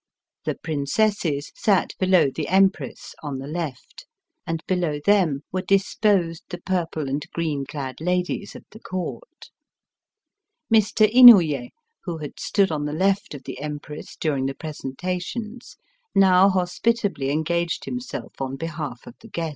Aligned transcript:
The 0.45 0.55
prin 0.55 0.85
cesses 0.87 1.51
sat 1.55 1.91
below 1.99 2.31
the 2.33 2.47
Empress, 2.47 3.13
on 3.21 3.37
the 3.37 3.45
left, 3.45 4.07
and 4.47 4.63
below 4.65 4.99
them 4.99 5.43
were 5.51 5.61
disposed 5.61 6.41
the 6.49 6.57
purple 6.59 7.07
and 7.07 7.23
green 7.35 7.67
clad 7.67 8.01
ladies 8.01 8.55
of 8.55 8.65
the 8.71 8.79
Court. 8.79 9.51
Mr. 10.73 11.07
Inouye, 11.07 11.69
who 12.05 12.17
had 12.17 12.39
stood 12.39 12.71
on 12.71 12.85
the 12.85 12.93
left 12.93 13.35
of 13.35 13.43
the 13.43 13.59
Empress 13.59 14.15
during 14.15 14.47
the 14.47 14.55
presentations, 14.55 15.75
now 16.15 16.49
hospit 16.49 17.05
ably 17.05 17.29
engaged 17.29 17.85
himself 17.85 18.41
on 18.41 18.55
behalf 18.55 19.05
of 19.05 19.13
the 19.19 19.27
guests. 19.27 19.49